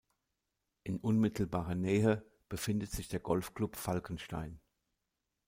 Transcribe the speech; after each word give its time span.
In 0.81 0.97
unmittelbarer 0.99 1.75
Nähe 1.75 2.25
befindet 2.49 2.89
sich 2.89 3.07
der 3.07 3.19
Golfclub 3.19 3.75
Falkenstein. 3.75 4.59